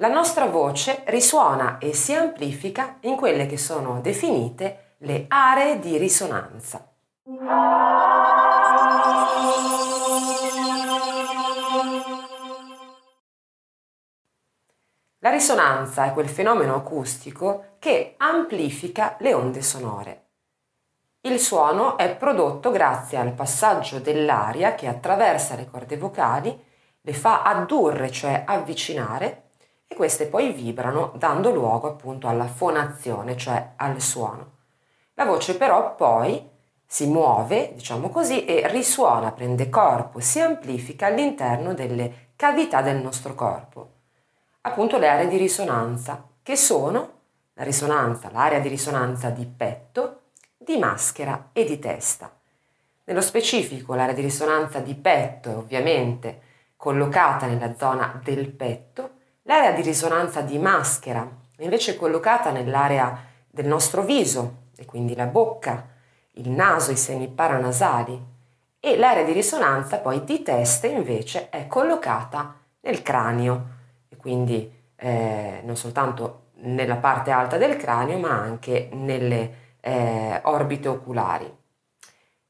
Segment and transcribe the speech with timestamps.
[0.00, 5.96] La nostra voce risuona e si amplifica in quelle che sono definite le aree di
[5.96, 6.88] risonanza.
[15.18, 20.26] La risonanza è quel fenomeno acustico che amplifica le onde sonore.
[21.22, 26.66] Il suono è prodotto grazie al passaggio dell'aria che attraversa le corde vocali,
[27.00, 29.46] le fa addurre, cioè avvicinare,
[29.88, 34.56] e queste poi vibrano dando luogo appunto alla fonazione, cioè al suono.
[35.14, 36.48] La voce però poi
[36.86, 43.34] si muove, diciamo così, e risuona, prende corpo, si amplifica all'interno delle cavità del nostro
[43.34, 43.92] corpo.
[44.60, 47.16] Appunto le aree di risonanza, che sono
[47.54, 50.20] la risonanza, l'area di risonanza di petto,
[50.56, 52.30] di maschera e di testa.
[53.04, 56.42] Nello specifico l'area di risonanza di petto è ovviamente
[56.76, 59.07] collocata nella zona del petto,
[59.48, 65.24] l'area di risonanza di maschera è invece collocata nell'area del nostro viso e quindi la
[65.24, 65.88] bocca,
[66.34, 68.22] il naso, i seni paranasali
[68.78, 73.66] e l'area di risonanza poi di testa invece è collocata nel cranio
[74.08, 80.88] e quindi eh, non soltanto nella parte alta del cranio ma anche nelle eh, orbite
[80.88, 81.56] oculari.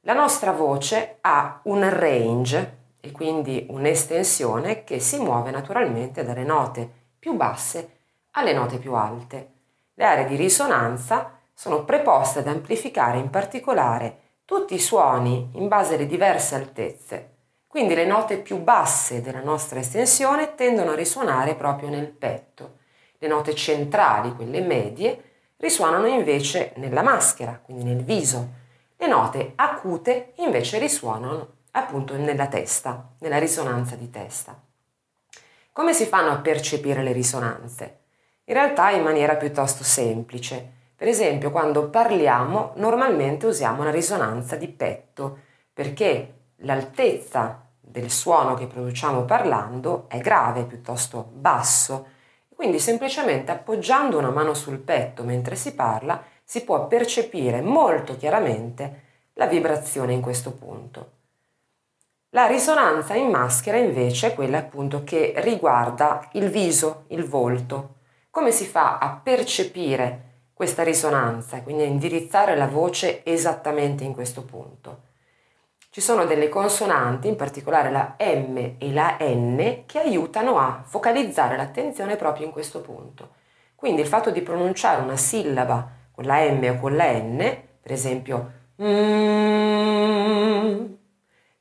[0.00, 6.88] La nostra voce ha un range e quindi un'estensione che si muove naturalmente dalle note
[7.18, 7.98] più basse
[8.32, 9.52] alle note più alte.
[9.94, 15.94] Le aree di risonanza sono preposte ad amplificare in particolare tutti i suoni in base
[15.94, 17.34] alle diverse altezze.
[17.66, 22.78] Quindi le note più basse della nostra estensione tendono a risuonare proprio nel petto.
[23.18, 25.22] Le note centrali, quelle medie,
[25.56, 28.48] risuonano invece nella maschera, quindi nel viso.
[28.96, 34.60] Le note acute invece risuonano appunto nella testa, nella risonanza di testa.
[35.72, 37.98] Come si fanno a percepire le risonanze?
[38.44, 40.78] In realtà in maniera piuttosto semplice.
[40.96, 45.38] Per esempio, quando parliamo, normalmente usiamo una risonanza di petto,
[45.72, 52.08] perché l'altezza del suono che produciamo parlando è grave, piuttosto basso,
[52.54, 59.04] quindi semplicemente appoggiando una mano sul petto mentre si parla si può percepire molto chiaramente
[59.34, 61.19] la vibrazione in questo punto.
[62.32, 67.96] La risonanza in maschera invece è quella appunto che riguarda il viso, il volto.
[68.30, 74.44] Come si fa a percepire questa risonanza, quindi a indirizzare la voce esattamente in questo
[74.44, 75.08] punto?
[75.90, 81.56] Ci sono delle consonanti, in particolare la M e la N, che aiutano a focalizzare
[81.56, 83.30] l'attenzione proprio in questo punto.
[83.74, 87.38] Quindi il fatto di pronunciare una sillaba con la M o con la N,
[87.80, 90.98] per esempio mm,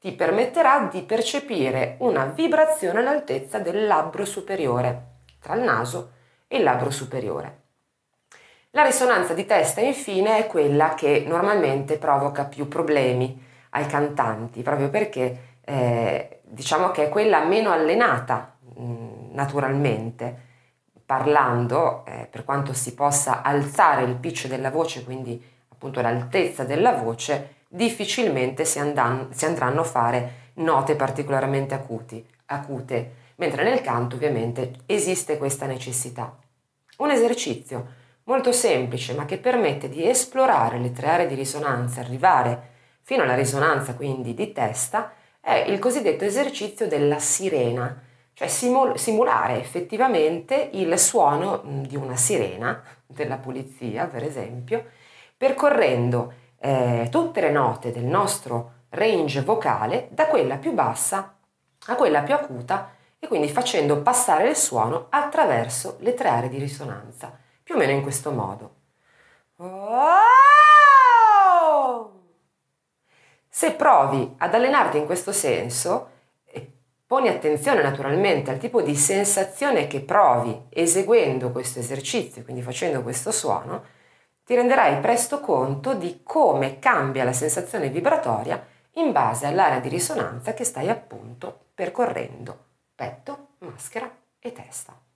[0.00, 5.02] ti permetterà di percepire una vibrazione all'altezza del labbro superiore,
[5.38, 6.12] tra il naso
[6.48, 7.58] e il labbro superiore.
[8.70, 14.88] La risonanza di testa infine è quella che normalmente provoca più problemi ai cantanti, proprio
[14.88, 20.48] perché eh, diciamo che è quella meno allenata mh, mm, naturalmente,
[21.04, 26.92] parlando, eh, per quanto si possa alzare il pitch della voce, quindi appunto l'altezza della
[26.92, 34.16] voce, difficilmente si, andan- si andranno a fare note particolarmente acuti, acute, mentre nel canto
[34.16, 36.36] ovviamente esiste questa necessità.
[36.96, 42.68] Un esercizio molto semplice ma che permette di esplorare le tre aree di risonanza, arrivare
[43.02, 48.02] fino alla risonanza quindi di testa, è il cosiddetto esercizio della sirena,
[48.34, 54.84] cioè simul- simulare effettivamente il suono di una sirena, della polizia per esempio,
[55.36, 61.36] percorrendo eh, tutte le note del nostro range vocale da quella più bassa
[61.86, 66.58] a quella più acuta e quindi facendo passare il suono attraverso le tre aree di
[66.58, 68.74] risonanza, più o meno in questo modo.
[73.48, 76.08] Se provi ad allenarti in questo senso,
[77.06, 83.32] poni attenzione naturalmente al tipo di sensazione che provi eseguendo questo esercizio, quindi facendo questo
[83.32, 83.82] suono,
[84.44, 88.64] ti renderai presto conto di come cambia la sensazione vibratoria
[88.94, 95.09] in base all'area di risonanza che stai appunto percorrendo, petto, maschera e testa.